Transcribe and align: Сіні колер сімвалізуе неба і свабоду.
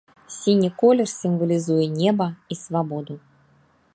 Сіні 0.35 0.69
колер 0.83 1.07
сімвалізуе 1.11 1.85
неба 2.01 2.27
і 2.55 2.59
свабоду. 2.63 3.21